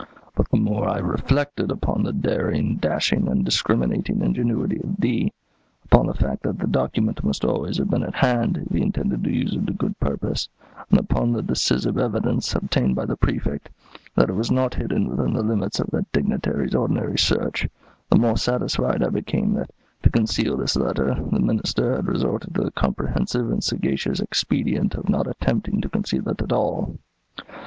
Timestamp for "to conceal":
20.01-20.57, 25.81-26.27